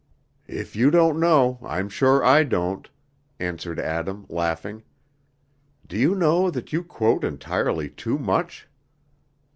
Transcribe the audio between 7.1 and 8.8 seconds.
entirely too much?"